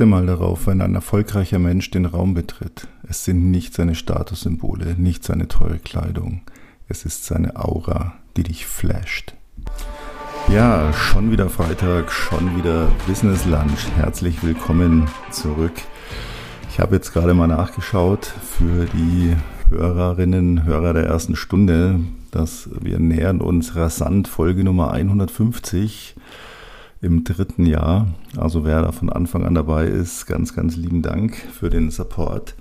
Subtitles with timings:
[0.00, 2.88] Achte mal darauf, wenn ein erfolgreicher Mensch den Raum betritt.
[3.06, 6.40] Es sind nicht seine Statussymbole, nicht seine teure Kleidung.
[6.88, 9.34] Es ist seine Aura, die dich flasht.
[10.48, 13.88] Ja, schon wieder Freitag, schon wieder Business Lunch.
[13.96, 15.74] Herzlich willkommen zurück.
[16.70, 19.36] Ich habe jetzt gerade mal nachgeschaut für die
[19.68, 26.14] Hörerinnen, Hörer der ersten Stunde, dass wir nähern uns rasant Folge Nummer 150
[27.02, 28.08] im dritten Jahr.
[28.36, 32.54] Also wer da von Anfang an dabei ist, ganz, ganz lieben Dank für den Support.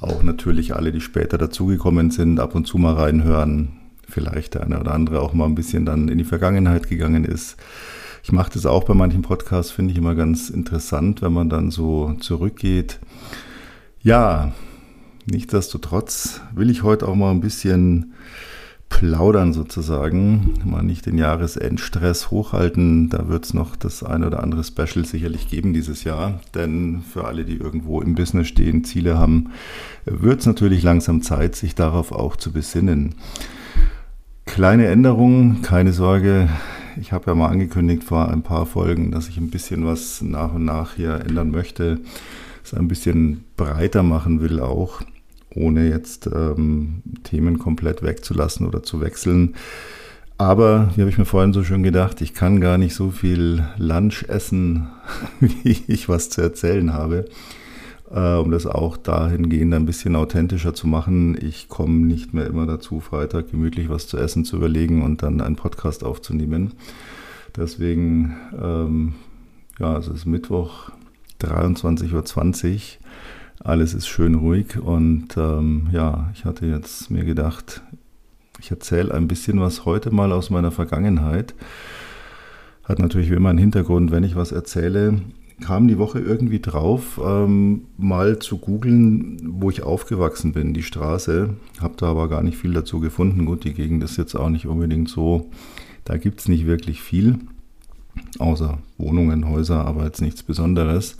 [0.00, 3.72] Auch natürlich alle, die später dazugekommen sind, ab und zu mal reinhören.
[4.08, 7.56] Vielleicht der eine oder andere auch mal ein bisschen dann in die Vergangenheit gegangen ist.
[8.22, 11.70] Ich mache das auch bei manchen Podcasts, finde ich immer ganz interessant, wenn man dann
[11.70, 12.98] so zurückgeht.
[14.02, 14.52] Ja,
[15.26, 18.14] nichtsdestotrotz will ich heute auch mal ein bisschen
[18.88, 23.10] plaudern sozusagen, mal nicht den Jahresendstress hochhalten.
[23.10, 26.40] Da wird es noch das eine oder andere Special sicherlich geben dieses Jahr.
[26.54, 29.50] Denn für alle, die irgendwo im Business stehen, Ziele haben,
[30.04, 33.16] wird es natürlich langsam Zeit, sich darauf auch zu besinnen.
[34.46, 36.48] Kleine Änderungen, keine Sorge.
[37.00, 40.54] Ich habe ja mal angekündigt vor ein paar Folgen, dass ich ein bisschen was nach
[40.54, 41.98] und nach hier ändern möchte,
[42.62, 45.02] es ein bisschen breiter machen will auch
[45.54, 49.54] ohne jetzt ähm, Themen komplett wegzulassen oder zu wechseln.
[50.36, 53.64] Aber, wie habe ich mir vorhin so schön gedacht, ich kann gar nicht so viel
[53.78, 54.88] Lunch essen,
[55.40, 57.26] wie ich was zu erzählen habe,
[58.10, 61.38] äh, um das auch dahingehend ein bisschen authentischer zu machen.
[61.40, 65.40] Ich komme nicht mehr immer dazu, Freitag gemütlich was zu essen zu überlegen und dann
[65.40, 66.72] einen Podcast aufzunehmen.
[67.56, 69.14] Deswegen, ähm,
[69.78, 70.90] ja, es ist Mittwoch,
[71.40, 73.03] 23.20 Uhr.
[73.64, 77.80] Alles ist schön ruhig und ähm, ja, ich hatte jetzt mir gedacht,
[78.60, 81.54] ich erzähle ein bisschen was heute mal aus meiner Vergangenheit.
[82.84, 85.22] Hat natürlich wie immer einen Hintergrund, wenn ich was erzähle,
[85.62, 91.54] kam die Woche irgendwie drauf, ähm, mal zu googeln, wo ich aufgewachsen bin, die Straße.
[91.80, 93.46] Habe da aber gar nicht viel dazu gefunden.
[93.46, 95.50] Gut, die Gegend ist jetzt auch nicht unbedingt so,
[96.04, 97.38] da gibt es nicht wirklich viel,
[98.38, 101.16] außer Wohnungen, Häuser, aber jetzt nichts Besonderes.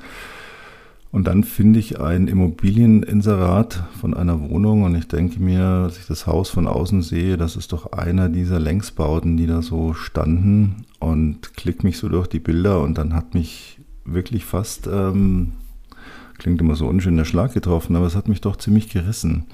[1.15, 6.07] Und dann finde ich ein Immobilieninserat von einer Wohnung und ich denke mir, als ich
[6.07, 10.87] das Haus von außen sehe, das ist doch einer dieser Längsbauten, die da so standen
[10.99, 15.53] und klick mich so durch die Bilder und dann hat mich wirklich fast, ähm,
[16.37, 19.45] klingt immer so unschön, der Schlag getroffen, aber es hat mich doch ziemlich gerissen.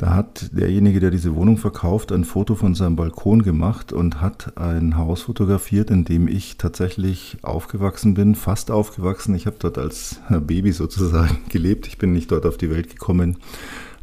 [0.00, 4.56] Da hat derjenige, der diese Wohnung verkauft, ein Foto von seinem Balkon gemacht und hat
[4.56, 9.34] ein Haus fotografiert, in dem ich tatsächlich aufgewachsen bin, fast aufgewachsen.
[9.34, 11.86] Ich habe dort als Baby sozusagen gelebt.
[11.86, 13.36] Ich bin nicht dort auf die Welt gekommen,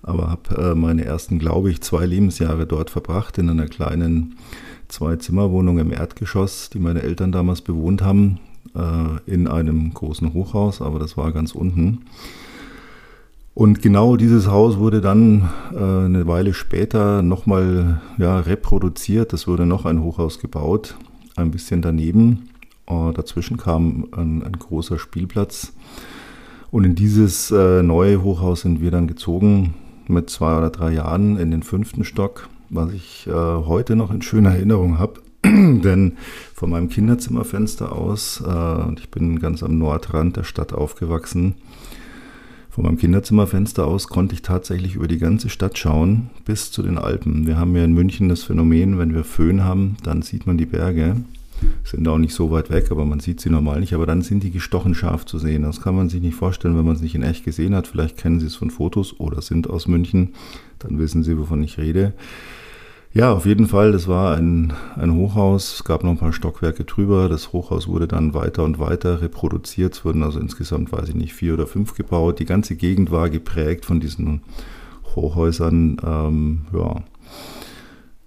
[0.04, 4.36] aber habe äh, meine ersten, glaube ich, zwei Lebensjahre dort verbracht in einer kleinen
[4.90, 8.40] Zwei-Zimmer-Wohnung im Erdgeschoss, die meine Eltern damals bewohnt haben,
[8.76, 12.04] äh, in einem großen Hochhaus, aber das war ganz unten.
[13.58, 19.34] Und genau dieses Haus wurde dann äh, eine Weile später nochmal ja, reproduziert.
[19.34, 20.96] Es wurde noch ein Hochhaus gebaut,
[21.36, 22.50] ein bisschen daneben.
[22.86, 25.74] Äh, dazwischen kam ein, ein, großer Spielplatz.
[26.70, 29.74] Und in dieses äh, neue Hochhaus sind wir dann gezogen
[30.08, 34.22] mit zwei oder drei Jahren in den fünften Stock, was ich äh, heute noch in
[34.22, 35.20] schöner Erinnerung habe.
[35.44, 36.18] Denn
[36.54, 41.56] von meinem Kinderzimmerfenster aus, äh, und ich bin ganz am Nordrand der Stadt aufgewachsen,
[42.78, 47.00] von meinem Kinderzimmerfenster aus konnte ich tatsächlich über die ganze Stadt schauen, bis zu den
[47.00, 47.48] Alpen.
[47.48, 50.68] Wir haben ja in München das Phänomen, wenn wir Föhn haben, dann sieht man die
[50.68, 51.16] Berge.
[51.84, 53.96] Sind auch nicht so weit weg, aber man sieht sie normal nicht.
[53.96, 55.64] Aber dann sind die gestochen scharf zu sehen.
[55.64, 57.88] Das kann man sich nicht vorstellen, wenn man es nicht in echt gesehen hat.
[57.88, 60.36] Vielleicht kennen Sie es von Fotos oder sind aus München.
[60.78, 62.14] Dann wissen Sie, wovon ich rede.
[63.14, 65.76] Ja, auf jeden Fall, das war ein, ein Hochhaus.
[65.76, 67.30] Es gab noch ein paar Stockwerke drüber.
[67.30, 69.96] Das Hochhaus wurde dann weiter und weiter reproduziert.
[69.96, 72.40] Es wurden also insgesamt, weiß ich nicht, vier oder fünf gebaut.
[72.40, 74.42] Die ganze Gegend war geprägt von diesen
[75.16, 75.98] Hochhäusern.
[76.06, 76.96] Ähm, ja.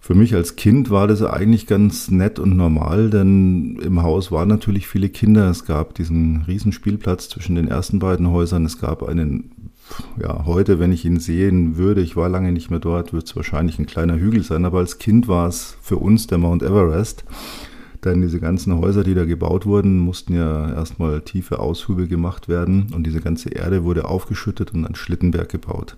[0.00, 4.48] Für mich als Kind war das eigentlich ganz nett und normal, denn im Haus waren
[4.48, 5.48] natürlich viele Kinder.
[5.50, 8.64] Es gab diesen Riesenspielplatz zwischen den ersten beiden Häusern.
[8.64, 9.52] Es gab einen
[10.20, 13.36] ja, heute, wenn ich ihn sehen würde, ich war lange nicht mehr dort, wird es
[13.36, 17.24] wahrscheinlich ein kleiner Hügel sein, aber als Kind war es für uns der Mount Everest.
[18.04, 22.86] Denn diese ganzen Häuser, die da gebaut wurden, mussten ja erstmal tiefe Aushübe gemacht werden
[22.94, 25.96] und diese ganze Erde wurde aufgeschüttet und ein Schlittenberg gebaut.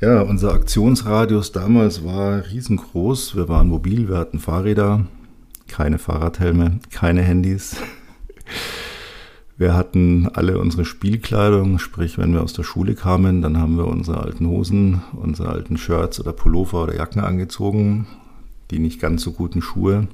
[0.00, 3.34] Ja, unser Aktionsradius damals war riesengroß.
[3.34, 5.06] Wir waren mobil, wir hatten Fahrräder,
[5.66, 7.76] keine Fahrradhelme, keine Handys.
[9.58, 13.88] Wir hatten alle unsere Spielkleidung, sprich, wenn wir aus der Schule kamen, dann haben wir
[13.88, 18.06] unsere alten Hosen, unsere alten Shirts oder Pullover oder Jacken angezogen,
[18.70, 20.06] die nicht ganz so guten Schuhe.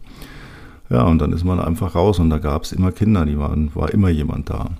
[0.89, 3.71] Ja, und dann ist man einfach raus und da gab es immer Kinder, die waren,
[3.75, 4.71] war immer jemand da.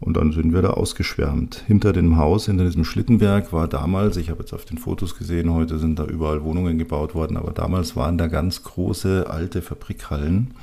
[0.00, 1.64] Und dann sind wir da ausgeschwärmt.
[1.66, 5.52] Hinter dem Haus, hinter diesem Schlittenberg war damals, ich habe jetzt auf den Fotos gesehen,
[5.52, 10.54] heute sind da überall Wohnungen gebaut worden, aber damals waren da ganz große alte Fabrikhallen.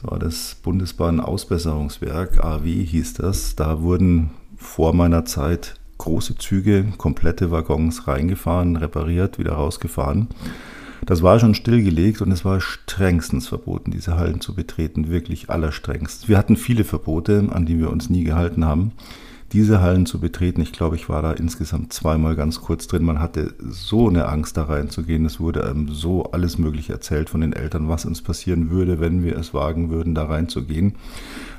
[0.00, 3.56] Das war das Bundesbahn-Ausbesserungswerk, AW hieß das.
[3.56, 10.28] Da wurden vor meiner Zeit große Züge, komplette Waggons reingefahren, repariert, wieder rausgefahren.
[11.04, 16.28] Das war schon stillgelegt und es war strengstens verboten, diese Hallen zu betreten, wirklich allerstrengst.
[16.28, 18.92] Wir hatten viele Verbote, an die wir uns nie gehalten haben.
[19.52, 23.02] Diese Hallen zu betreten, ich glaube, ich war da insgesamt zweimal ganz kurz drin.
[23.02, 25.24] Man hatte so eine Angst, da reinzugehen.
[25.24, 29.24] Es wurde einem so alles Mögliche erzählt von den Eltern, was uns passieren würde, wenn
[29.24, 30.96] wir es wagen würden, da reinzugehen.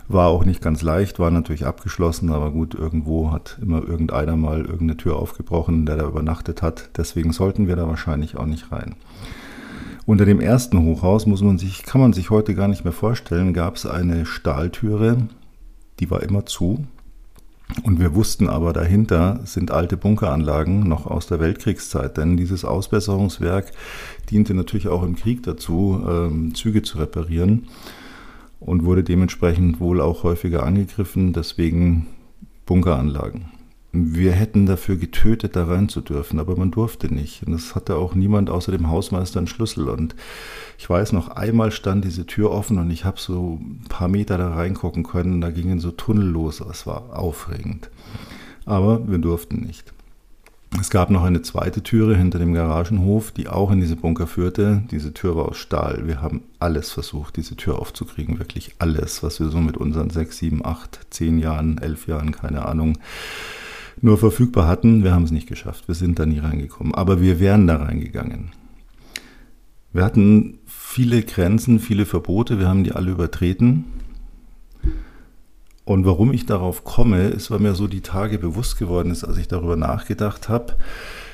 [0.07, 4.59] War auch nicht ganz leicht, war natürlich abgeschlossen, aber gut, irgendwo hat immer irgendeiner mal
[4.59, 6.91] irgendeine Tür aufgebrochen, der da übernachtet hat.
[6.95, 8.95] Deswegen sollten wir da wahrscheinlich auch nicht rein.
[10.05, 13.53] Unter dem ersten Hochhaus muss man sich, kann man sich heute gar nicht mehr vorstellen,
[13.53, 15.17] gab es eine Stahltüre,
[15.99, 16.85] die war immer zu.
[17.83, 23.71] Und wir wussten aber, dahinter sind alte Bunkeranlagen noch aus der Weltkriegszeit, denn dieses Ausbesserungswerk
[24.29, 27.67] diente natürlich auch im Krieg dazu, ähm, Züge zu reparieren
[28.59, 32.07] und wurde dementsprechend wohl auch häufiger angegriffen, deswegen
[32.65, 33.58] Bunkeranlagen.
[33.91, 37.43] Wir hätten dafür getötet, da rein zu dürfen, aber man durfte nicht.
[37.47, 39.89] Und es hatte auch niemand außer dem Hausmeister einen Schlüssel.
[39.89, 40.15] Und
[40.77, 44.37] ich weiß noch, einmal stand diese Tür offen und ich habe so ein paar Meter
[44.37, 45.41] da reingucken können.
[45.41, 46.59] Da gingen so Tunnel los.
[46.61, 47.89] Es war aufregend.
[48.65, 49.91] Aber wir durften nicht.
[50.79, 54.83] Es gab noch eine zweite Türe hinter dem Garagenhof, die auch in diese Bunker führte.
[54.91, 56.03] Diese Tür war aus Stahl.
[56.05, 58.37] Wir haben alles versucht, diese Tür aufzukriegen.
[58.37, 62.67] Wirklich alles, was wir so mit unseren sechs, sieben, acht, zehn Jahren, elf Jahren, keine
[62.67, 62.99] Ahnung,
[64.01, 65.03] nur verfügbar hatten.
[65.03, 65.87] Wir haben es nicht geschafft.
[65.87, 66.93] Wir sind da nie reingekommen.
[66.93, 68.51] Aber wir wären da reingegangen.
[69.91, 72.59] Wir hatten viele Grenzen, viele Verbote.
[72.59, 73.85] Wir haben die alle übertreten.
[75.85, 79.37] Und warum ich darauf komme, ist, weil mir so die Tage bewusst geworden ist, als
[79.37, 80.75] ich darüber nachgedacht habe.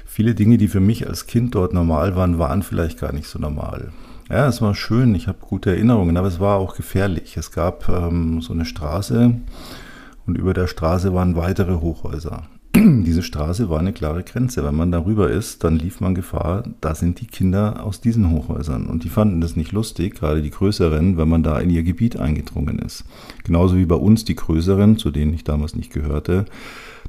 [0.05, 3.37] Viele Dinge, die für mich als Kind dort normal waren, waren vielleicht gar nicht so
[3.37, 3.91] normal.
[4.29, 7.35] Ja, es war schön, ich habe gute Erinnerungen, aber es war auch gefährlich.
[7.35, 9.35] Es gab ähm, so eine Straße
[10.25, 12.43] und über der Straße waren weitere Hochhäuser.
[13.05, 14.63] diese Straße war eine klare Grenze.
[14.63, 18.87] Wenn man darüber ist, dann lief man Gefahr, da sind die Kinder aus diesen Hochhäusern.
[18.87, 22.19] Und die fanden das nicht lustig, gerade die Größeren, wenn man da in ihr Gebiet
[22.19, 23.05] eingedrungen ist.
[23.43, 26.45] Genauso wie bei uns die Größeren, zu denen ich damals nicht gehörte,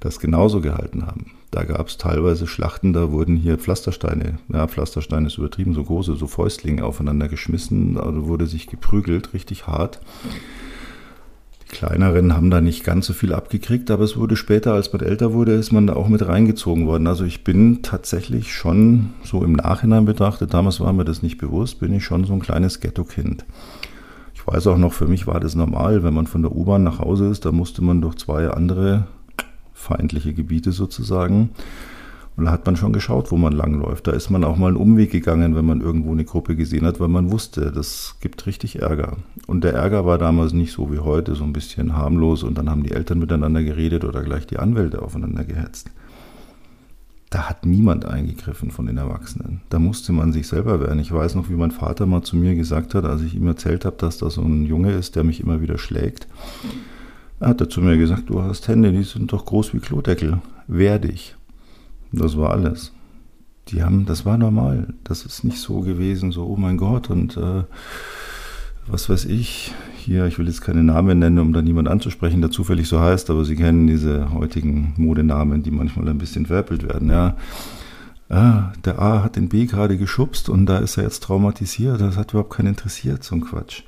[0.00, 1.32] das genauso gehalten haben.
[1.50, 6.17] Da gab es teilweise Schlachten, da wurden hier Pflastersteine, ja, Pflastersteine ist übertrieben, so große,
[6.17, 10.00] so Fäustlinge aufeinander geschmissen, da also wurde sich geprügelt, richtig hart.
[11.67, 15.03] Die kleineren haben da nicht ganz so viel abgekriegt, aber es wurde später, als man
[15.03, 17.07] älter wurde, ist man da auch mit reingezogen worden.
[17.09, 21.81] Also ich bin tatsächlich schon so im Nachhinein betrachtet, damals war mir das nicht bewusst,
[21.81, 23.45] bin ich schon so ein kleines Ghetto-Kind.
[24.35, 27.01] Ich weiß auch noch, für mich war das normal, wenn man von der U-Bahn nach
[27.01, 29.07] Hause ist, da musste man durch zwei andere
[29.75, 31.51] feindliche Gebiete sozusagen.
[32.37, 34.06] Und da hat man schon geschaut, wo man langläuft.
[34.06, 37.00] Da ist man auch mal einen Umweg gegangen, wenn man irgendwo eine Gruppe gesehen hat,
[37.00, 39.17] weil man wusste, das gibt richtig Ärger.
[39.47, 42.69] Und der Ärger war damals nicht so wie heute, so ein bisschen harmlos und dann
[42.69, 45.91] haben die Eltern miteinander geredet oder gleich die Anwälte aufeinander gehetzt.
[47.31, 49.62] Da hat niemand eingegriffen von den Erwachsenen.
[49.71, 50.99] Da musste man sich selber wehren.
[51.00, 53.85] Ich weiß noch, wie mein Vater mal zu mir gesagt hat, als ich ihm erzählt
[53.85, 56.29] habe, dass da so ein Junge ist, der mich immer wieder schlägt.
[57.41, 60.38] Er hat er zu mir gesagt, du hast Hände, die sind doch groß wie Klodeckel.
[60.69, 61.37] Wehr dich.
[62.13, 62.93] Das war alles.
[63.69, 64.95] Die haben, das war normal.
[65.05, 67.65] Das ist nicht so gewesen, so, oh mein Gott, und äh,
[68.87, 72.53] was weiß ich, hier, ich will jetzt keine Namen nennen, um da niemand anzusprechen, der
[72.53, 77.11] zufällig so heißt, aber Sie kennen diese heutigen Modenamen, die manchmal ein bisschen verwäppelt werden,
[77.11, 77.37] ja.
[78.29, 82.17] Ah, der A hat den B gerade geschubst und da ist er jetzt traumatisiert, das
[82.17, 83.83] hat überhaupt keinen interessiert, so ein Quatsch.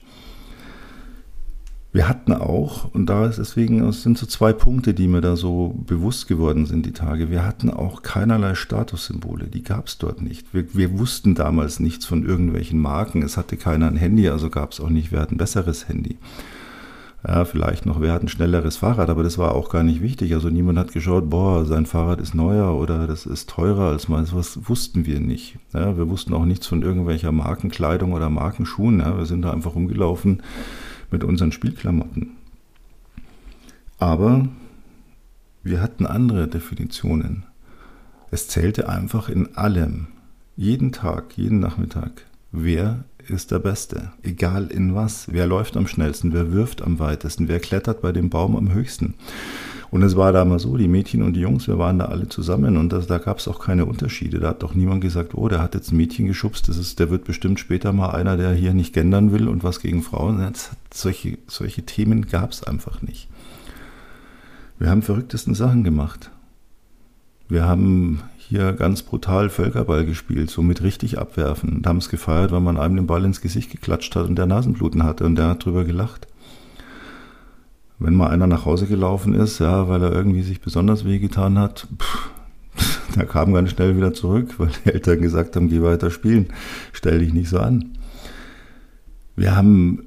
[1.91, 5.37] Wir hatten auch, und da ist deswegen, es sind so zwei Punkte, die mir da
[5.37, 7.31] so bewusst geworden sind, die Tage.
[7.31, 10.53] Wir hatten auch keinerlei Statussymbole, die gab es dort nicht.
[10.53, 13.23] Wir, wir, wussten damals nichts von irgendwelchen Marken.
[13.23, 16.19] Es hatte keiner ein Handy, also gab es auch nicht, wer hat ein besseres Handy.
[17.27, 20.35] Ja, vielleicht noch, wer hat ein schnelleres Fahrrad, aber das war auch gar nicht wichtig.
[20.35, 24.35] Also niemand hat geschaut, boah, sein Fahrrad ist neuer oder das ist teurer als meins.
[24.35, 25.57] Was wussten wir nicht.
[25.73, 29.01] Ja, wir wussten auch nichts von irgendwelcher Markenkleidung oder Markenschuhen.
[29.01, 30.43] Ja, wir sind da einfach rumgelaufen
[31.11, 32.37] mit unseren Spielklamotten.
[33.99, 34.49] Aber
[35.63, 37.45] wir hatten andere Definitionen.
[38.31, 40.09] Es zählte einfach in allem,
[40.57, 46.33] jeden Tag, jeden Nachmittag, wer ist der Beste, egal in was, wer läuft am schnellsten,
[46.33, 49.15] wer wirft am weitesten, wer klettert bei dem Baum am höchsten.
[49.91, 52.77] Und es war damals so, die Mädchen und die Jungs, wir waren da alle zusammen
[52.77, 54.39] und das, da gab es auch keine Unterschiede.
[54.39, 57.11] Da hat doch niemand gesagt, oh, der hat jetzt ein Mädchen geschubst, das ist, der
[57.11, 60.39] wird bestimmt später mal einer, der hier nicht gendern will und was gegen Frauen.
[60.39, 63.29] Das, solche, solche Themen gab es einfach nicht.
[64.79, 66.31] Wir haben verrücktesten Sachen gemacht.
[67.49, 72.53] Wir haben hier ganz brutal Völkerball gespielt, so mit richtig abwerfen und haben es gefeiert,
[72.53, 75.49] weil man einem den Ball ins Gesicht geklatscht hat und der Nasenbluten hatte und der
[75.49, 76.29] hat drüber gelacht
[77.99, 81.89] wenn mal einer nach Hause gelaufen ist, ja, weil er irgendwie sich besonders wehgetan hat,
[81.99, 82.31] pff,
[83.17, 86.47] der kam ganz schnell wieder zurück, weil die Eltern gesagt haben, geh weiter spielen,
[86.93, 87.93] stell dich nicht so an.
[89.35, 90.05] Wir haben,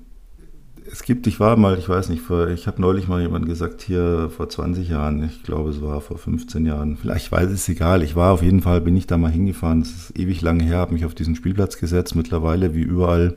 [0.89, 3.81] es gibt, ich war mal, ich weiß nicht, vor, ich habe neulich mal jemand gesagt,
[3.81, 8.03] hier vor 20 Jahren, ich glaube es war vor 15 Jahren, vielleicht weiß es egal,
[8.03, 10.77] ich war auf jeden Fall, bin ich da mal hingefahren, das ist ewig lange her,
[10.77, 13.36] habe mich auf diesen Spielplatz gesetzt, mittlerweile wie überall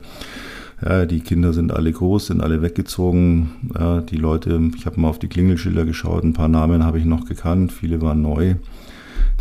[0.81, 3.51] ja, die Kinder sind alle groß, sind alle weggezogen.
[3.77, 7.05] Ja, die Leute, ich habe mal auf die Klingelschilder geschaut, ein paar Namen habe ich
[7.05, 8.55] noch gekannt, viele waren neu.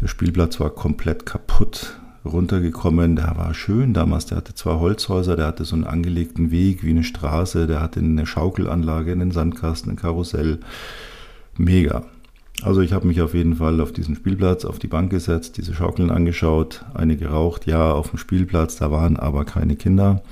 [0.00, 3.16] Der Spielplatz war komplett kaputt runtergekommen.
[3.16, 4.26] Der war schön damals.
[4.26, 8.00] Der hatte zwei Holzhäuser, der hatte so einen angelegten Weg wie eine Straße, der hatte
[8.00, 10.60] eine Schaukelanlage, einen Sandkasten, ein Karussell.
[11.56, 12.04] Mega.
[12.62, 15.74] Also ich habe mich auf jeden Fall auf diesen Spielplatz auf die Bank gesetzt, diese
[15.74, 20.22] Schaukeln angeschaut, eine geraucht, ja, auf dem Spielplatz, da waren aber keine Kinder.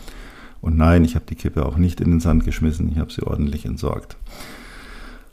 [0.62, 3.22] Und nein, ich habe die Kippe auch nicht in den Sand geschmissen, ich habe sie
[3.22, 4.16] ordentlich entsorgt.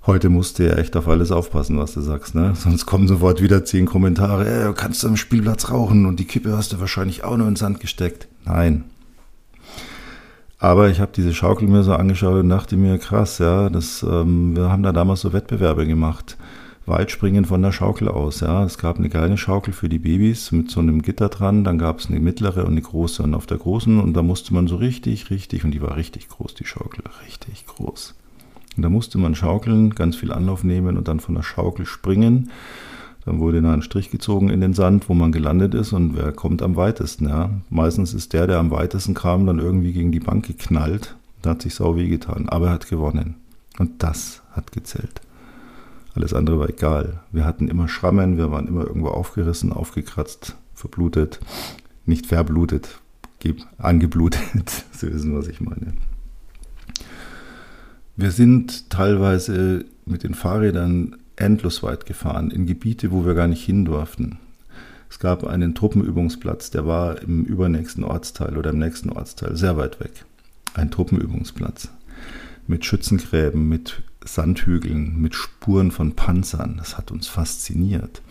[0.05, 2.53] Heute musst du ja echt auf alles aufpassen, was du sagst, ne?
[2.55, 6.57] Sonst kommen sofort wieder zehn Kommentare, äh, kannst du am Spielplatz rauchen und die Kippe
[6.57, 8.27] hast du wahrscheinlich auch nur in den Sand gesteckt.
[8.43, 8.86] Nein.
[10.57, 14.55] Aber ich habe diese Schaukel mir so angeschaut und dachte mir, krass, ja, das, ähm,
[14.55, 16.38] wir haben da damals so Wettbewerbe gemacht.
[16.89, 18.39] Weitspringen von der Schaukel aus.
[18.41, 18.63] Ja.
[18.63, 22.00] Es gab eine kleine Schaukel für die Babys mit so einem Gitter dran, dann gab
[22.00, 24.75] es eine mittlere und eine große und auf der großen und da musste man so
[24.75, 28.15] richtig, richtig, und die war richtig groß, die Schaukel, richtig groß.
[28.75, 32.50] Und da musste man schaukeln, ganz viel Anlauf nehmen und dann von der Schaukel springen.
[33.25, 36.31] Dann wurde da ein Strich gezogen in den Sand, wo man gelandet ist und wer
[36.31, 37.27] kommt am weitesten.
[37.27, 37.51] Ja.
[37.69, 41.15] Meistens ist der, der am weitesten kam, dann irgendwie gegen die Bank geknallt.
[41.41, 43.36] Da hat sich sau weh getan, aber er hat gewonnen.
[43.77, 45.22] Und das hat gezählt.
[46.20, 47.22] Alles andere war egal.
[47.32, 51.40] Wir hatten immer Schrammen, wir waren immer irgendwo aufgerissen, aufgekratzt, verblutet,
[52.06, 53.00] nicht verblutet,
[53.78, 54.42] angeblutet.
[54.92, 55.94] Sie wissen, was ich meine.
[58.18, 63.64] Wir sind teilweise mit den Fahrrädern endlos weit gefahren, in Gebiete, wo wir gar nicht
[63.64, 64.40] hin durften.
[65.10, 70.02] Es gab einen Truppenübungsplatz, der war im übernächsten Ortsteil oder im nächsten Ortsteil, sehr weit
[70.02, 70.26] weg.
[70.74, 71.88] Ein Truppenübungsplatz
[72.68, 76.76] mit Schützengräben, mit Sandhügeln, mit Spuren von Panzern.
[76.78, 78.22] Das hat uns fasziniert.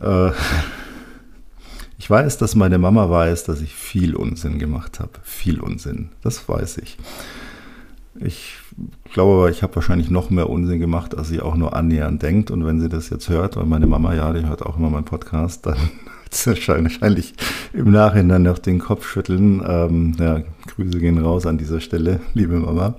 [0.00, 0.30] Äh,
[1.98, 5.12] ich weiß, dass meine Mama weiß, dass ich viel Unsinn gemacht habe.
[5.22, 6.10] Viel Unsinn.
[6.22, 6.98] Das weiß ich.
[8.16, 8.56] Ich
[9.12, 12.50] glaube aber, ich habe wahrscheinlich noch mehr Unsinn gemacht, als sie auch nur annähernd denkt.
[12.50, 15.04] Und wenn sie das jetzt hört, weil meine Mama, ja, die hört auch immer meinen
[15.04, 15.76] Podcast, dann
[16.22, 17.34] wird sie wahrscheinlich
[17.72, 19.62] im Nachhinein noch den Kopf schütteln.
[19.66, 22.96] Ähm, ja, Grüße gehen raus an dieser Stelle, liebe Mama.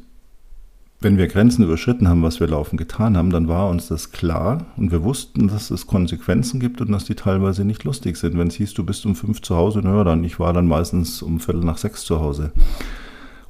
[0.99, 4.65] wenn wir Grenzen überschritten haben, was wir laufen getan haben, dann war uns das klar
[4.75, 8.37] und wir wussten, dass es Konsequenzen gibt und dass die teilweise nicht lustig sind.
[8.37, 11.21] Wenn es hieß, du bist um fünf zu Hause, naja, dann ich war dann meistens
[11.21, 12.51] um Viertel nach sechs zu Hause.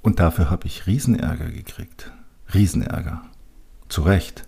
[0.04, 2.12] Und dafür habe ich Riesenärger gekriegt.
[2.54, 3.24] Riesenärger.
[3.90, 4.48] Zu Recht.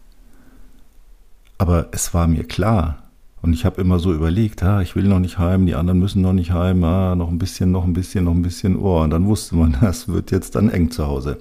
[1.57, 3.04] Aber es war mir klar,
[3.45, 6.23] und ich habe immer so überlegt, ah, ich will noch nicht heim, die anderen müssen
[6.23, 9.03] noch nicht heim, ah, noch ein bisschen, noch ein bisschen, noch ein bisschen Ohr.
[9.03, 11.37] Und dann wusste man, das wird jetzt dann eng zu Hause.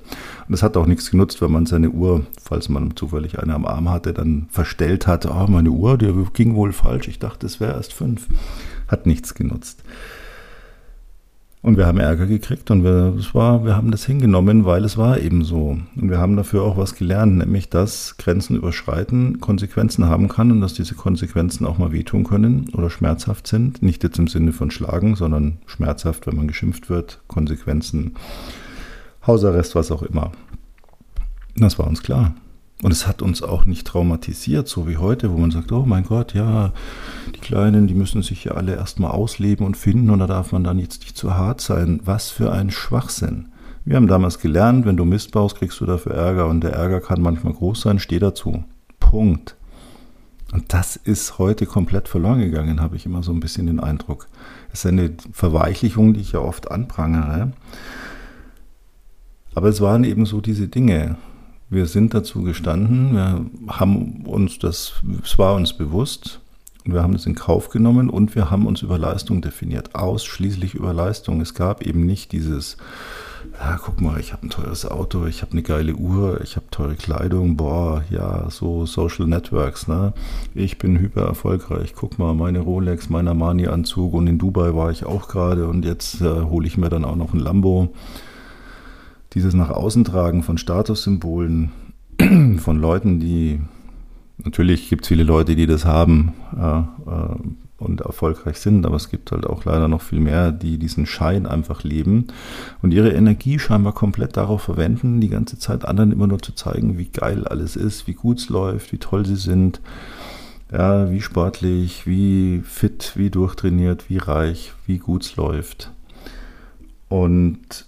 [0.46, 3.64] Und es hat auch nichts genutzt, wenn man seine Uhr, falls man zufällig eine am
[3.64, 7.58] Arm hatte, dann verstellt hatte, ah, meine Uhr, die ging wohl falsch, ich dachte, es
[7.58, 8.28] wäre erst fünf.
[8.86, 9.82] Hat nichts genutzt.
[11.64, 14.98] Und wir haben Ärger gekriegt und wir, das war, wir haben das hingenommen, weil es
[14.98, 15.78] war eben so.
[15.96, 20.60] Und wir haben dafür auch was gelernt, nämlich dass Grenzen überschreiten Konsequenzen haben kann und
[20.60, 23.82] dass diese Konsequenzen auch mal wehtun können oder schmerzhaft sind.
[23.82, 28.12] Nicht jetzt im Sinne von Schlagen, sondern schmerzhaft, wenn man geschimpft wird, Konsequenzen,
[29.26, 30.32] Hausarrest, was auch immer.
[31.56, 32.34] Das war uns klar.
[32.84, 36.04] Und es hat uns auch nicht traumatisiert, so wie heute, wo man sagt, oh mein
[36.04, 36.70] Gott, ja,
[37.34, 40.64] die Kleinen, die müssen sich ja alle erstmal ausleben und finden und da darf man
[40.64, 42.00] dann jetzt nicht zu hart sein.
[42.04, 43.46] Was für ein Schwachsinn.
[43.86, 47.00] Wir haben damals gelernt, wenn du Mist baust, kriegst du dafür Ärger und der Ärger
[47.00, 48.64] kann manchmal groß sein, steh dazu.
[49.00, 49.56] Punkt.
[50.52, 54.28] Und das ist heute komplett verloren gegangen, habe ich immer so ein bisschen den Eindruck.
[54.74, 57.50] Es ist eine Verweichlichung, die ich ja oft anprangere.
[59.54, 61.16] Aber es waren eben so diese Dinge.
[61.70, 64.94] Wir sind dazu gestanden, wir haben uns das,
[65.24, 66.40] es war uns bewusst,
[66.84, 70.92] wir haben das in Kauf genommen und wir haben uns über Leistung definiert, ausschließlich über
[70.92, 71.40] Leistung.
[71.40, 72.76] Es gab eben nicht dieses,
[73.58, 76.66] ja, guck mal, ich habe ein teures Auto, ich habe eine geile Uhr, ich habe
[76.70, 80.12] teure Kleidung, boah, ja, so Social Networks, ne?
[80.54, 85.06] Ich bin hyper erfolgreich, guck mal, meine Rolex, mein Armani-Anzug und in Dubai war ich
[85.06, 87.94] auch gerade und jetzt äh, hole ich mir dann auch noch ein Lambo
[89.34, 91.72] dieses nach außen tragen von Statussymbolen,
[92.58, 93.60] von Leuten, die,
[94.38, 97.36] natürlich gibt es viele Leute, die das haben äh, äh,
[97.78, 101.46] und erfolgreich sind, aber es gibt halt auch leider noch viel mehr, die diesen Schein
[101.46, 102.28] einfach leben
[102.82, 106.96] und ihre Energie scheinbar komplett darauf verwenden, die ganze Zeit anderen immer nur zu zeigen,
[106.96, 109.80] wie geil alles ist, wie gut es läuft, wie toll sie sind.
[110.72, 115.92] Ja, wie sportlich, wie fit, wie durchtrainiert, wie reich, wie gut es läuft.
[117.08, 117.84] Und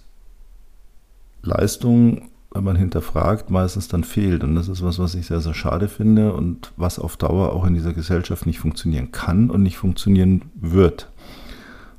[1.47, 4.43] Leistung, wenn man hinterfragt, meistens dann fehlt.
[4.43, 7.65] Und das ist was, was ich sehr, sehr schade finde und was auf Dauer auch
[7.65, 11.09] in dieser Gesellschaft nicht funktionieren kann und nicht funktionieren wird.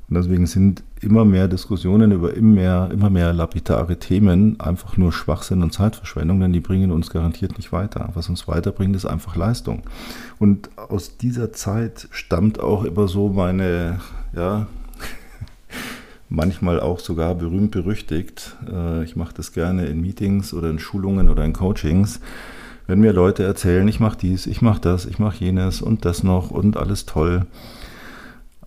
[0.09, 5.13] Und deswegen sind immer mehr Diskussionen über immer mehr, immer mehr lapidare Themen einfach nur
[5.13, 8.09] Schwachsinn und Zeitverschwendung, denn die bringen uns garantiert nicht weiter.
[8.15, 9.83] Was uns weiterbringt, ist einfach Leistung.
[10.39, 13.99] Und aus dieser Zeit stammt auch immer so meine,
[14.35, 14.67] ja,
[16.29, 18.55] manchmal auch sogar berühmt berüchtigt.
[18.71, 22.19] Äh, ich mache das gerne in Meetings oder in Schulungen oder in Coachings.
[22.87, 26.23] Wenn mir Leute erzählen, ich mache dies, ich mache das, ich mache jenes und das
[26.23, 27.45] noch und alles toll.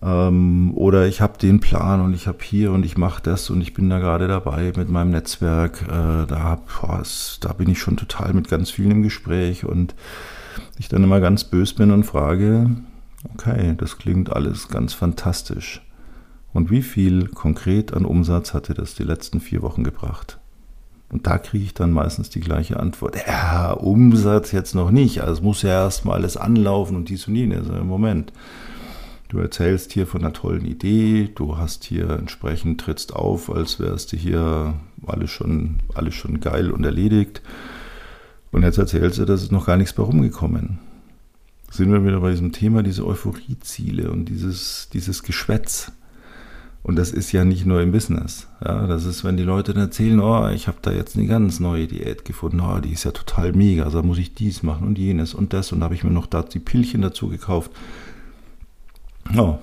[0.01, 3.61] Ähm, oder ich habe den Plan und ich habe hier und ich mache das und
[3.61, 5.81] ich bin da gerade dabei mit meinem Netzwerk.
[5.83, 7.03] Äh, da, boah,
[7.41, 9.95] da bin ich schon total mit ganz vielen im Gespräch und
[10.77, 12.69] ich dann immer ganz bös bin und frage,
[13.33, 15.81] okay, das klingt alles ganz fantastisch.
[16.53, 20.39] Und wie viel konkret an Umsatz hatte das die letzten vier Wochen gebracht?
[21.09, 23.15] Und da kriege ich dann meistens die gleiche Antwort.
[23.27, 25.21] Ja, Umsatz jetzt noch nicht.
[25.21, 27.69] Also es muss ja erstmal alles anlaufen und dies und jenes.
[27.69, 28.33] Also Im Moment.
[29.29, 34.13] Du erzählst hier von einer tollen Idee, du hast hier entsprechend, trittst auf, als wärst
[34.13, 34.75] du hier
[35.07, 37.41] alles schon, alles schon geil und erledigt.
[38.51, 40.77] Und jetzt erzählst du, dass es noch gar nichts bei rumgekommen.
[41.71, 45.91] Sind wir wieder bei diesem Thema, diese Euphorieziele und dieses, dieses Geschwätz.
[46.83, 48.47] Und das ist ja nicht nur im Business.
[48.63, 51.61] Ja, das ist, wenn die Leute dann erzählen, oh, ich habe da jetzt eine ganz
[51.61, 54.85] neue Diät gefunden, oh, die ist ja total mega, also da muss ich dies machen
[54.85, 57.71] und jenes und das und da habe ich mir noch da die Pillchen dazu gekauft.
[59.37, 59.59] Oh,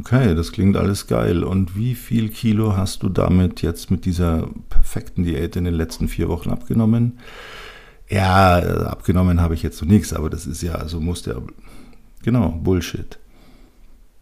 [0.00, 1.44] okay, das klingt alles geil.
[1.44, 6.08] Und wie viel Kilo hast du damit jetzt mit dieser perfekten Diät in den letzten
[6.08, 7.20] vier Wochen abgenommen?
[8.08, 11.40] Ja, abgenommen habe ich jetzt noch nichts, aber das ist ja, also muss der,
[12.24, 13.18] genau, Bullshit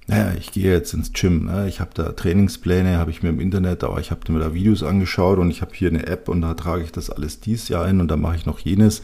[0.07, 1.67] naja, ich gehe jetzt ins Gym, ne?
[1.67, 4.83] ich habe da Trainingspläne, habe ich mir im Internet, aber ich habe mir da Videos
[4.83, 7.87] angeschaut und ich habe hier eine App und da trage ich das alles dies Jahr
[7.87, 9.03] ein und da mache ich noch jenes.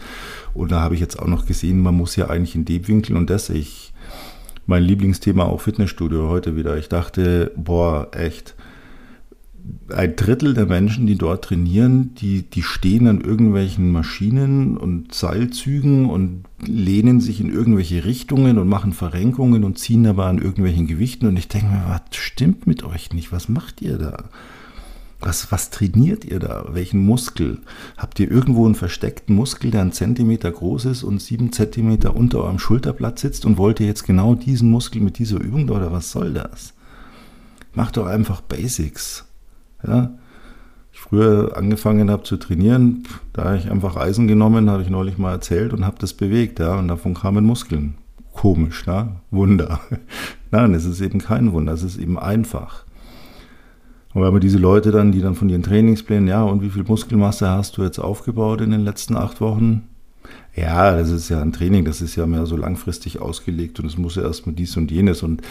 [0.52, 3.16] Und da habe ich jetzt auch noch gesehen, man muss ja eigentlich in dem Winkel
[3.16, 3.94] und das, ich,
[4.66, 6.76] mein Lieblingsthema auch Fitnessstudio heute wieder.
[6.76, 8.54] Ich dachte, boah, echt,
[9.94, 16.08] ein Drittel der Menschen, die dort trainieren, die, die stehen an irgendwelchen Maschinen und Seilzügen
[16.08, 21.26] und lehnen sich in irgendwelche Richtungen und machen Verrenkungen und ziehen aber an irgendwelchen Gewichten.
[21.26, 23.32] Und ich denke mir, was stimmt mit euch nicht?
[23.32, 24.24] Was macht ihr da?
[25.20, 26.66] Was, was trainiert ihr da?
[26.70, 27.58] Welchen Muskel?
[27.98, 32.42] Habt ihr irgendwo einen versteckten Muskel, der einen Zentimeter groß ist und sieben Zentimeter unter
[32.44, 36.10] eurem Schulterblatt sitzt und wollt ihr jetzt genau diesen Muskel mit dieser Übung oder was
[36.10, 36.72] soll das?
[37.74, 39.26] Macht doch einfach Basics.
[39.86, 40.10] Ja,
[40.92, 45.18] ich früher angefangen habe zu trainieren, da habe ich einfach Eisen genommen, habe ich neulich
[45.18, 47.94] mal erzählt und habe das bewegt, ja, und davon kamen Muskeln.
[48.32, 49.16] Komisch, ne?
[49.30, 49.80] Wunder.
[50.50, 52.84] Nein, es ist eben kein Wunder, es ist eben einfach.
[54.12, 56.82] Und wenn man diese Leute dann, die dann von ihren Trainingsplänen, ja, und wie viel
[56.82, 59.82] Muskelmasse hast du jetzt aufgebaut in den letzten acht Wochen?
[60.56, 63.96] Ja, das ist ja ein Training, das ist ja mehr so langfristig ausgelegt und es
[63.96, 65.22] muss ja erstmal dies und jenes.
[65.22, 65.42] Und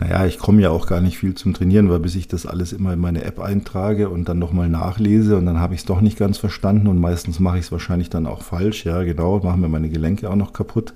[0.00, 2.72] naja, ich komme ja auch gar nicht viel zum Trainieren, weil bis ich das alles
[2.72, 6.00] immer in meine App eintrage und dann nochmal nachlese und dann habe ich es doch
[6.00, 8.84] nicht ganz verstanden und meistens mache ich es wahrscheinlich dann auch falsch.
[8.84, 10.92] Ja, genau, machen mir meine Gelenke auch noch kaputt.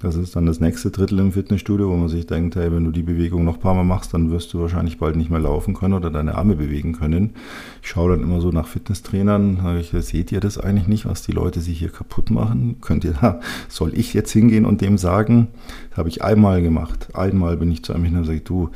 [0.00, 2.92] Das ist dann das nächste Drittel im Fitnessstudio, wo man sich denkt, hey, wenn du
[2.92, 5.74] die Bewegung noch ein paar Mal machst, dann wirst du wahrscheinlich bald nicht mehr laufen
[5.74, 7.34] können oder deine Arme bewegen können.
[7.82, 11.32] Ich schaue dann immer so nach Fitnesstrainern, ich, seht ihr das eigentlich nicht, was die
[11.32, 12.76] Leute sich hier kaputt machen?
[12.80, 15.48] Könnt ihr da, soll ich jetzt hingehen und dem sagen?
[15.90, 17.08] Das habe ich einmal gemacht.
[17.14, 18.70] Einmal bin ich zu einem hin und sage, du,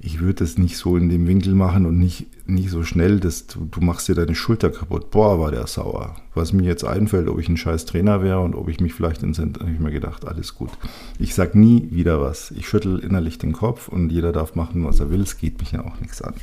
[0.00, 3.46] ich würde das nicht so in dem Winkel machen und nicht, nicht so schnell, dass
[3.46, 5.10] du, du machst dir deine Schulter kaputt.
[5.10, 6.16] Boah, war der sauer.
[6.34, 9.22] Was mir jetzt einfällt, ob ich ein scheiß Trainer wäre und ob ich mich vielleicht
[9.22, 10.70] ins habe ich mir gedacht, alles gut.
[11.18, 12.50] Ich sag nie wieder was.
[12.52, 15.20] Ich schüttel innerlich den Kopf und jeder darf machen, was er will.
[15.20, 16.34] Es geht mich ja auch nichts an.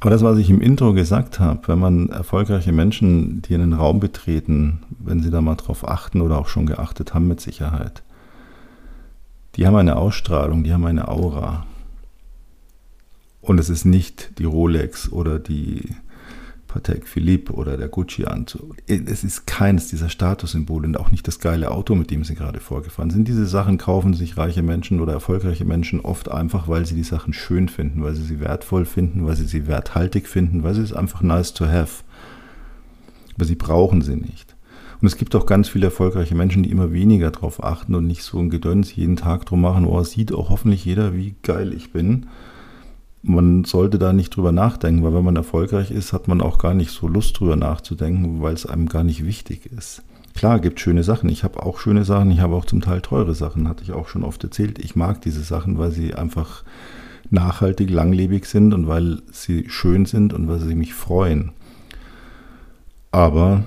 [0.00, 3.98] Aber das, was ich im Intro gesagt habe, wenn man erfolgreiche Menschen, die einen Raum
[3.98, 8.02] betreten, wenn sie da mal drauf achten oder auch schon geachtet haben mit Sicherheit,
[9.56, 11.66] die haben eine Ausstrahlung, die haben eine Aura.
[13.48, 15.96] Und es ist nicht die Rolex oder die
[16.66, 18.76] Patek Philippe oder der Gucci-Anzug.
[18.86, 22.60] Es ist keines dieser Statussymbole und auch nicht das geile Auto, mit dem sie gerade
[22.60, 23.26] vorgefahren sind.
[23.26, 27.32] Diese Sachen kaufen sich reiche Menschen oder erfolgreiche Menschen oft einfach, weil sie die Sachen
[27.32, 30.92] schön finden, weil sie sie wertvoll finden, weil sie sie werthaltig finden, weil sie es
[30.92, 32.04] einfach nice to have.
[33.34, 34.56] Aber sie brauchen sie nicht.
[35.00, 38.24] Und es gibt auch ganz viele erfolgreiche Menschen, die immer weniger darauf achten und nicht
[38.24, 41.92] so ein Gedöns jeden Tag drum machen, oh, sieht auch hoffentlich jeder, wie geil ich
[41.92, 42.26] bin.
[43.22, 46.74] Man sollte da nicht drüber nachdenken, weil wenn man erfolgreich ist, hat man auch gar
[46.74, 50.02] nicht so Lust drüber nachzudenken, weil es einem gar nicht wichtig ist.
[50.34, 51.28] Klar, gibt schöne Sachen.
[51.28, 54.06] Ich habe auch schöne Sachen, ich habe auch zum Teil teure Sachen, hatte ich auch
[54.06, 54.78] schon oft erzählt.
[54.78, 56.62] Ich mag diese Sachen, weil sie einfach
[57.30, 61.50] nachhaltig, langlebig sind und weil sie schön sind und weil sie mich freuen.
[63.10, 63.64] Aber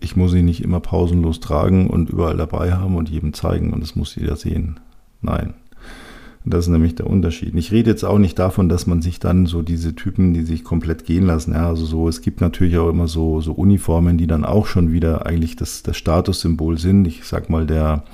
[0.00, 3.80] ich muss sie nicht immer pausenlos tragen und überall dabei haben und jedem zeigen und
[3.80, 4.80] das muss jeder sehen.
[5.20, 5.54] Nein.
[6.44, 7.54] Das ist nämlich der Unterschied.
[7.54, 10.64] Ich rede jetzt auch nicht davon, dass man sich dann so diese Typen, die sich
[10.64, 14.26] komplett gehen lassen, ja, also so, es gibt natürlich auch immer so, so Uniformen, die
[14.26, 17.06] dann auch schon wieder eigentlich das, das Statussymbol sind.
[17.06, 18.04] Ich sag mal, der,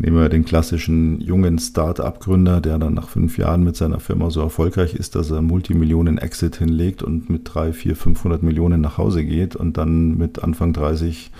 [0.00, 4.40] Nehmen wir den klassischen jungen Start-up-Gründer, der dann nach fünf Jahren mit seiner Firma so
[4.40, 9.56] erfolgreich ist, dass er Multimillionen-Exit hinlegt und mit drei, vier, 500 Millionen nach Hause geht
[9.56, 11.32] und dann mit Anfang 30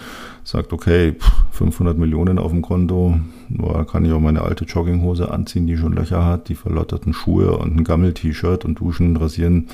[0.48, 1.14] sagt, okay,
[1.50, 5.92] 500 Millionen auf dem Konto, da kann ich auch meine alte Jogginghose anziehen, die schon
[5.92, 9.68] Löcher hat, die verlotterten Schuhe und ein Gammel-T-Shirt und duschen rasieren.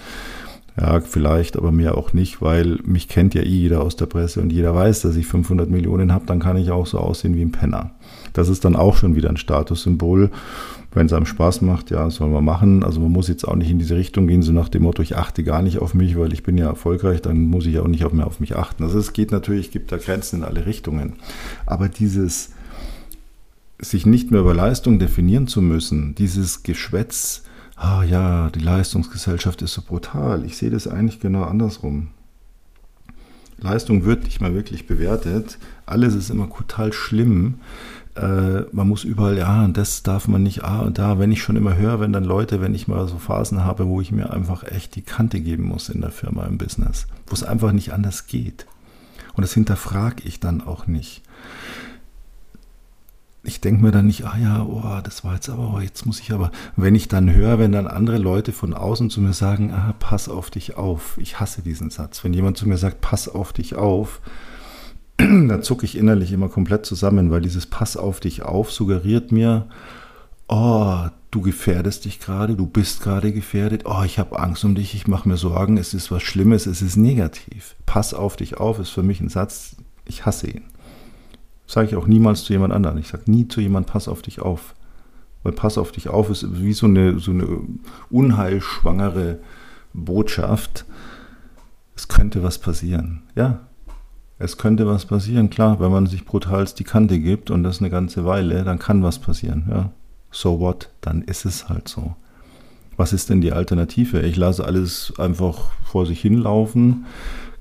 [0.77, 4.41] Ja, vielleicht, aber mehr auch nicht, weil mich kennt ja eh jeder aus der Presse
[4.41, 7.43] und jeder weiß, dass ich 500 Millionen habe, dann kann ich auch so aussehen wie
[7.43, 7.93] ein Penner.
[8.33, 10.33] Das ist dann auch schon wieder ein Statussymbol.
[10.95, 12.85] Wenn es einem Spaß macht, ja, soll man machen.
[12.85, 15.17] Also man muss jetzt auch nicht in diese Richtung gehen, so nach dem Motto, ich
[15.17, 18.11] achte gar nicht auf mich, weil ich bin ja erfolgreich, dann muss ich auch nicht
[18.13, 18.85] mehr auf mich achten.
[18.85, 21.15] Also es geht natürlich, gibt da Grenzen in alle Richtungen.
[21.67, 22.53] Aber dieses
[23.81, 27.43] sich nicht mehr über Leistung definieren zu müssen, dieses Geschwätz,
[27.77, 30.45] ah ja, die Leistungsgesellschaft ist so brutal.
[30.45, 32.09] Ich sehe das eigentlich genau andersrum.
[33.59, 35.59] Leistung wird nicht mal wirklich bewertet.
[35.87, 37.55] Alles ist immer total schlimm
[38.17, 41.43] äh, man muss überall, ja, und das darf man nicht, ah, und da, wenn ich
[41.43, 44.33] schon immer höre, wenn dann Leute, wenn ich mal so Phasen habe, wo ich mir
[44.33, 47.93] einfach echt die Kante geben muss in der Firma, im Business, wo es einfach nicht
[47.93, 48.67] anders geht.
[49.35, 51.23] Und das hinterfrage ich dann auch nicht.
[53.47, 56.21] Ich denke mir dann nicht, ah ja, oh, das war jetzt aber, oh, jetzt muss
[56.21, 59.73] ich aber, wenn ich dann höre, wenn dann andere Leute von außen zu mir sagen,
[59.73, 61.19] ah, pass auf dich auf.
[61.19, 62.25] Ich hasse diesen Satz.
[62.25, 64.21] Wenn jemand zu mir sagt, pass auf dich auf,
[65.49, 69.69] da zucke ich innerlich immer komplett zusammen, weil dieses Pass auf dich auf suggeriert mir,
[70.49, 74.95] oh, du gefährdest dich gerade, du bist gerade gefährdet, oh, ich habe Angst um dich,
[74.95, 77.77] ich mache mir Sorgen, es ist was Schlimmes, es ist negativ.
[77.87, 80.65] Pass auf dich auf ist für mich ein Satz, ich hasse ihn.
[81.67, 82.99] Sage ich auch niemals zu jemand anderem.
[82.99, 84.75] Ich sage nie zu jemand, pass auf dich auf.
[85.43, 87.47] Weil pass auf dich auf ist wie so eine, so eine
[88.11, 89.39] unheilschwangere
[89.93, 90.85] Botschaft.
[91.97, 93.23] Es könnte was passieren.
[93.35, 93.61] Ja,
[94.39, 97.91] es könnte was passieren, klar, wenn man sich brutal die Kante gibt und das eine
[97.91, 99.91] ganze Weile, dann kann was passieren, ja.
[100.31, 100.91] So what?
[101.01, 102.17] Dann ist es halt so.
[102.97, 104.21] Was ist denn die Alternative?
[104.23, 107.07] Ich lasse alles einfach vor sich hinlaufen,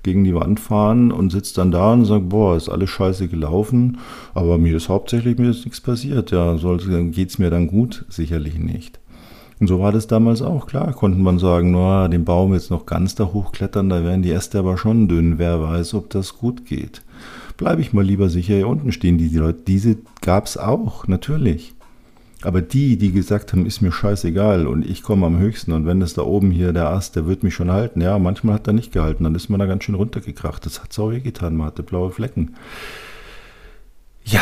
[0.03, 3.99] gegen die Wand fahren und sitze dann da und sage, boah, ist alles scheiße gelaufen,
[4.33, 6.31] aber mir ist hauptsächlich mir ist nichts passiert.
[6.31, 8.05] Ja, geht es mir dann gut?
[8.09, 8.99] Sicherlich nicht.
[9.63, 10.67] Und so war das damals auch.
[10.67, 14.33] Klar, konnte man sagen, no, den Baum jetzt noch ganz da hochklettern, da wären die
[14.33, 15.39] Äste aber schon dünn.
[15.39, 17.01] Wer weiß, ob das gut geht.
[17.55, 19.17] Bleibe ich mal lieber sicher hier unten stehen.
[19.17, 21.75] Die, Leute, diese gab es auch, natürlich.
[22.41, 26.01] Aber die, die gesagt haben, ist mir scheißegal und ich komme am höchsten und wenn
[26.01, 28.01] das da oben hier der Ast, der wird mich schon halten.
[28.01, 30.65] Ja, manchmal hat er nicht gehalten, dann ist man da ganz schön runtergekracht.
[30.65, 32.55] Das hat sorry getan, man hatte blaue Flecken.
[34.25, 34.41] Ja,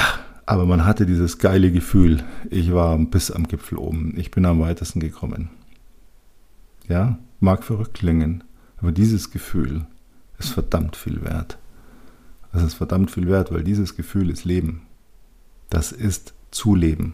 [0.51, 4.59] aber man hatte dieses geile Gefühl, ich war bis am Gipfel oben, ich bin am
[4.59, 5.49] weitesten gekommen.
[6.89, 8.43] Ja, mag verrückt klingen,
[8.75, 9.85] aber dieses Gefühl
[10.39, 11.57] ist verdammt viel wert.
[12.51, 14.81] Es ist verdammt viel wert, weil dieses Gefühl ist Leben.
[15.69, 17.13] Das ist Zuleben.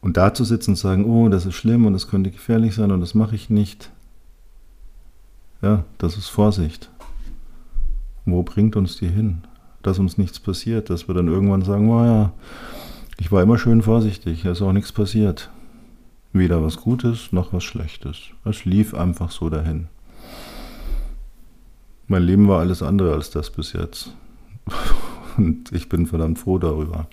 [0.00, 2.92] Und da zu sitzen und sagen, oh, das ist schlimm und das könnte gefährlich sein
[2.92, 3.90] und das mache ich nicht.
[5.62, 6.90] Ja, das ist Vorsicht.
[8.24, 9.42] Wo bringt uns die hin?
[9.82, 12.32] Dass uns nichts passiert, dass wir dann irgendwann sagen, oh ja,
[13.18, 15.50] ich war immer schön vorsichtig, es ist auch nichts passiert.
[16.32, 18.18] Weder was Gutes noch was Schlechtes.
[18.44, 19.88] Es lief einfach so dahin.
[22.06, 24.12] Mein Leben war alles andere als das bis jetzt.
[25.36, 27.06] Und ich bin verdammt froh darüber.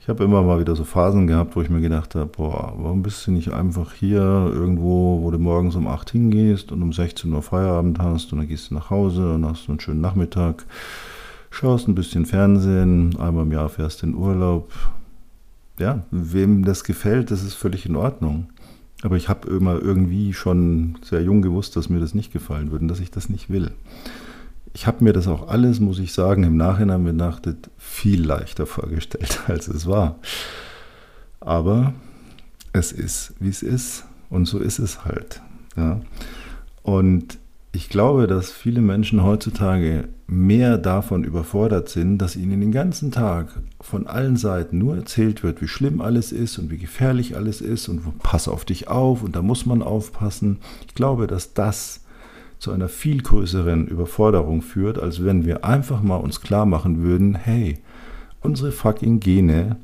[0.00, 3.02] Ich habe immer mal wieder so Phasen gehabt, wo ich mir gedacht habe, boah, warum
[3.02, 7.32] bist du nicht einfach hier irgendwo, wo du morgens um 8 hingehst und um 16
[7.32, 10.64] Uhr Feierabend hast und dann gehst du nach Hause und hast einen schönen Nachmittag,
[11.50, 14.72] schaust ein bisschen Fernsehen, einmal im Jahr fährst in Urlaub.
[15.78, 18.48] Ja, wem das gefällt, das ist völlig in Ordnung.
[19.02, 22.82] Aber ich habe immer irgendwie schon sehr jung gewusst, dass mir das nicht gefallen würde
[22.82, 23.72] und dass ich das nicht will.
[24.74, 29.40] Ich habe mir das auch alles, muss ich sagen, im Nachhinein benachtet viel leichter vorgestellt,
[29.46, 30.16] als es war.
[31.40, 31.94] Aber
[32.72, 34.04] es ist, wie es ist.
[34.28, 35.42] Und so ist es halt.
[35.76, 36.00] Ja.
[36.82, 37.38] Und
[37.72, 43.62] ich glaube, dass viele Menschen heutzutage mehr davon überfordert sind, dass ihnen den ganzen Tag
[43.80, 47.88] von allen Seiten nur erzählt wird, wie schlimm alles ist und wie gefährlich alles ist
[47.88, 50.58] und pass auf dich auf und da muss man aufpassen.
[50.88, 52.04] Ich glaube, dass das
[52.58, 57.36] zu einer viel größeren Überforderung führt, als wenn wir einfach mal uns klar machen würden,
[57.36, 57.78] hey,
[58.40, 59.76] unsere fucking Gene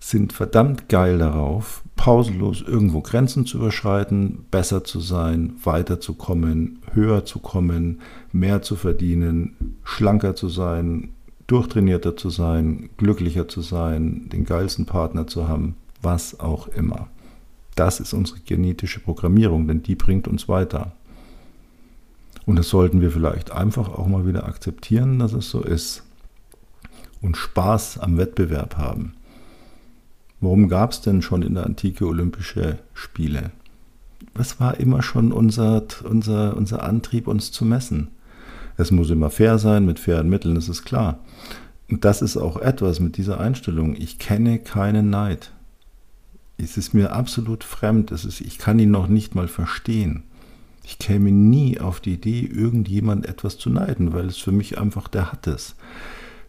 [0.00, 7.40] sind verdammt geil darauf, pausenlos irgendwo Grenzen zu überschreiten, besser zu sein, weiterzukommen, höher zu
[7.40, 8.00] kommen,
[8.32, 11.10] mehr zu verdienen, schlanker zu sein,
[11.48, 17.08] durchtrainierter zu sein, glücklicher zu sein, den geilsten Partner zu haben, was auch immer.
[17.74, 20.92] Das ist unsere genetische Programmierung, denn die bringt uns weiter.
[22.46, 26.02] Und das sollten wir vielleicht einfach auch mal wieder akzeptieren, dass es so ist.
[27.20, 29.14] Und Spaß am Wettbewerb haben.
[30.40, 33.50] Warum gab es denn schon in der Antike Olympische Spiele?
[34.34, 38.08] Was war immer schon unser, unser, unser Antrieb, uns zu messen?
[38.76, 41.18] Es muss immer fair sein, mit fairen Mitteln, das ist klar.
[41.90, 43.96] Und das ist auch etwas mit dieser Einstellung.
[43.96, 45.52] Ich kenne keinen Neid.
[46.56, 48.12] Es ist mir absolut fremd.
[48.12, 50.22] Es ist, ich kann ihn noch nicht mal verstehen.
[50.84, 55.08] Ich käme nie auf die Idee, irgendjemand etwas zu neiden, weil es für mich einfach,
[55.08, 55.74] der hat es.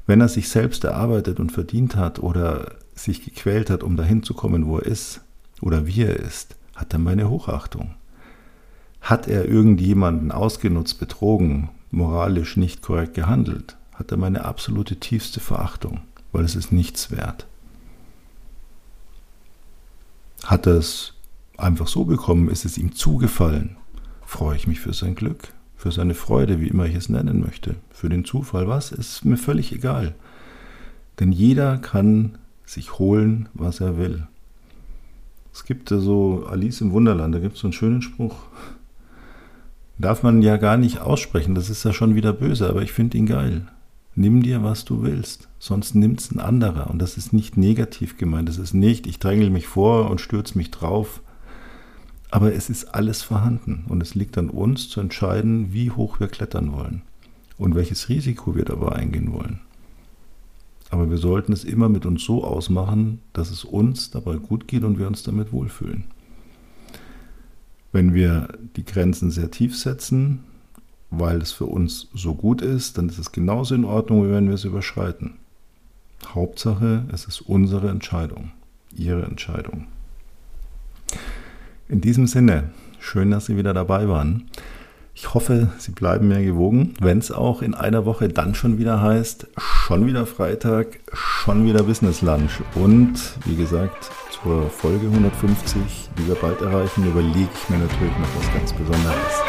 [0.06, 4.34] Wenn er sich selbst erarbeitet und verdient hat oder sich gequält hat, um dahin zu
[4.34, 5.22] kommen, wo er ist
[5.62, 7.96] oder wie er ist, hat er meine Hochachtung.
[9.02, 16.02] Hat er irgendjemanden ausgenutzt, betrogen, moralisch nicht korrekt gehandelt, hat er meine absolute tiefste Verachtung,
[16.32, 17.48] weil es ist nichts wert.
[20.44, 21.14] Hat er es
[21.58, 23.76] einfach so bekommen, ist es ihm zugefallen,
[24.26, 27.76] freue ich mich für sein Glück, für seine Freude, wie immer ich es nennen möchte,
[27.92, 30.16] für den Zufall, was, ist mir völlig egal.
[31.20, 32.38] Denn jeder kann
[32.70, 34.28] sich holen, was er will.
[35.52, 38.36] Es gibt so Alice im Wunderland, da gibt es so einen schönen Spruch.
[39.98, 43.18] Darf man ja gar nicht aussprechen, das ist ja schon wieder böse, aber ich finde
[43.18, 43.68] ihn geil.
[44.16, 46.90] Nimm dir, was du willst, sonst nimmt es ein anderer.
[46.90, 50.58] Und das ist nicht negativ gemeint, das ist nicht, ich drängel mich vor und stürze
[50.58, 51.22] mich drauf.
[52.32, 56.28] Aber es ist alles vorhanden und es liegt an uns zu entscheiden, wie hoch wir
[56.28, 57.02] klettern wollen
[57.58, 59.62] und welches Risiko wir dabei eingehen wollen.
[60.90, 64.84] Aber wir sollten es immer mit uns so ausmachen, dass es uns dabei gut geht
[64.84, 66.06] und wir uns damit wohlfühlen.
[67.92, 70.44] Wenn wir die Grenzen sehr tief setzen,
[71.12, 74.48] weil es für uns so gut ist, dann ist es genauso in Ordnung, wie wenn
[74.48, 75.36] wir es überschreiten.
[76.28, 78.52] Hauptsache, es ist unsere Entscheidung,
[78.96, 79.88] Ihre Entscheidung.
[81.88, 84.50] In diesem Sinne, schön, dass Sie wieder dabei waren.
[85.22, 89.02] Ich hoffe, Sie bleiben mir gewogen, wenn es auch in einer Woche dann schon wieder
[89.02, 92.62] heißt, schon wieder Freitag, schon wieder Business Lunch.
[92.74, 94.10] Und wie gesagt,
[94.42, 95.82] zur Folge 150,
[96.18, 99.44] die wir bald erreichen, überlege ich mir natürlich noch was ganz Besonderes.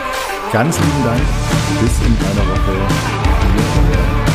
[0.53, 1.23] Ganz lieben Dank,
[1.81, 4.30] bis in einer Woche.